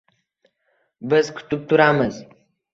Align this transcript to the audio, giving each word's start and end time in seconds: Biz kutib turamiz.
Biz 1.13 1.31
kutib 1.37 1.71
turamiz. 1.75 2.21